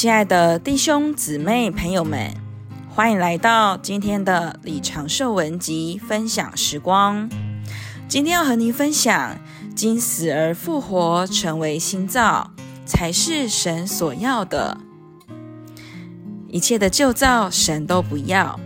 [0.00, 2.32] 亲爱的弟兄姊妹朋友们，
[2.88, 7.28] 欢迎来到今天的李长寿文集分享时光。
[8.08, 9.36] 今天要和您分享：
[9.76, 12.50] 经死而复活，成为新造，
[12.86, 14.78] 才是神所要的。
[16.48, 18.58] 一切的旧造，神都不要，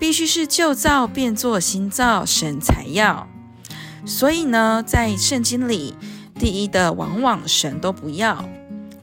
[0.00, 3.28] 必须是旧造变作新造，神才要。
[4.06, 5.94] 所以呢，在圣经里，
[6.34, 8.48] 第一的往往神都不要。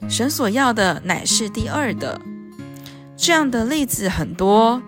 [0.08, 2.20] 神所要的乃是第二的，
[3.16, 4.80] 这样的例子很多。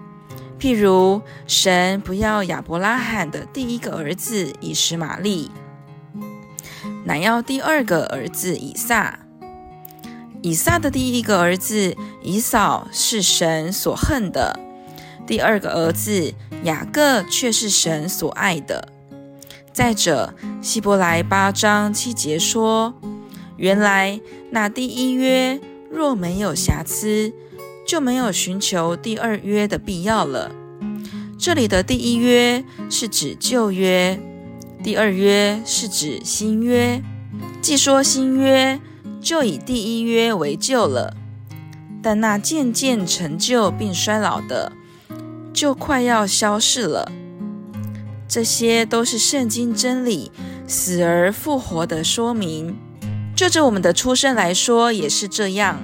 [0.59, 5.51] 譬如，神不要亚伯拉罕的第一个儿子以实玛利，
[7.05, 9.19] 乃要第二个儿子以撒。
[10.43, 14.59] 以撒的第一个儿子以扫是神所恨的，
[15.27, 18.89] 第二个儿子雅各却是神所爱的。
[19.73, 22.95] 再者，希伯来八章七节说。
[23.57, 27.33] 原来那第一约若没有瑕疵，
[27.87, 30.53] 就没有寻求第二约的必要了。
[31.39, 34.19] 这里的第一约是指旧约，
[34.83, 37.01] 第二约是指新约。
[37.63, 38.81] 既说新约，
[39.21, 41.17] 就以第一约为旧了。
[42.03, 44.73] 但那渐渐陈旧并衰老的，
[45.53, 47.11] 就快要消逝了。
[48.29, 50.31] 这些都是圣经真理
[50.67, 52.77] 死而复活的说明。
[53.37, 55.83] 就着我们的出生来说，也是这样。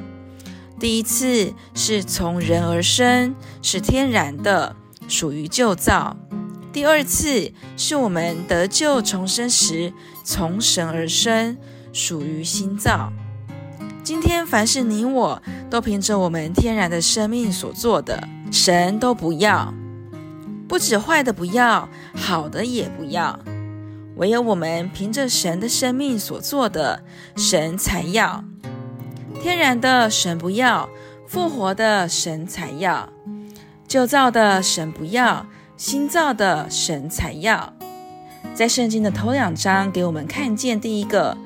[0.80, 4.74] 第一次是从人而生，是天然的，
[5.06, 6.16] 属于旧造；
[6.72, 9.92] 第二次是我们得救重生时，
[10.24, 11.58] 从神而生，
[11.92, 13.12] 属于新造。
[14.02, 19.72] 今天凡是你我都凭着我们天然的生命所做的，神都不要，
[20.66, 23.38] 不止坏的不要，好的也不要。
[24.16, 27.02] 唯有我们凭着神的生命所做的，
[27.36, 28.44] 神才要；
[29.40, 30.88] 天然的神不要，
[31.26, 33.08] 复活的神才要；
[33.88, 35.46] 旧造的神不要，
[35.76, 37.72] 新造的神才要。
[38.54, 41.36] 在圣经的头两章给我们看见第一个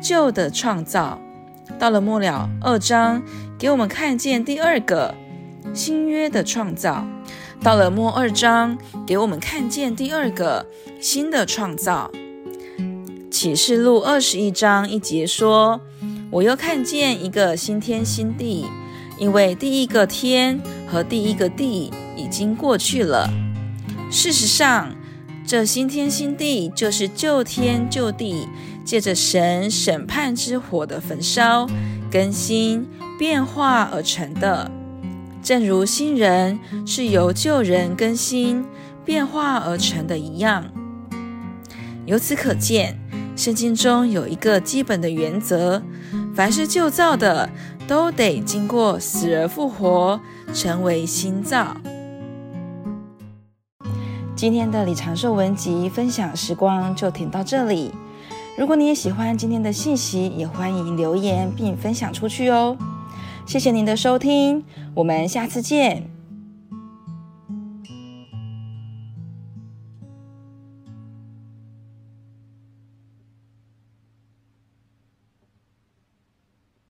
[0.00, 1.20] 旧的创造，
[1.78, 3.20] 到了末了二章
[3.58, 5.14] 给我们看见第二个
[5.74, 7.04] 新约的创造。
[7.62, 10.66] 到了末二章，给我们看见第二个
[11.00, 12.10] 新的创造。
[13.30, 15.80] 启示录二十一章一节说
[16.32, 18.66] ：“我又看见一个新天新地，
[19.16, 23.30] 因为第一个天和第一个地已经过去了。
[24.10, 24.96] 事实上，
[25.46, 28.48] 这新天新地就是旧天旧地，
[28.84, 31.68] 借着神审判之火的焚烧、
[32.10, 34.68] 更新、变化而成的。”
[35.42, 38.64] 正如新人是由旧人更新
[39.04, 40.64] 变化而成的一样，
[42.06, 42.96] 由此可见，
[43.34, 45.82] 圣经中有一个基本的原则：
[46.32, 47.50] 凡是旧造的，
[47.88, 50.20] 都得经过死而复活，
[50.54, 51.76] 成为新造。
[54.36, 57.90] 今天的李长寿文集分享时光就停到这里。
[58.56, 62.76] 如果你也喜欢今天的信息，也欢迎留言并分享出去哦。
[63.44, 64.64] 谢谢您的收听，
[64.94, 66.11] 我们下次见。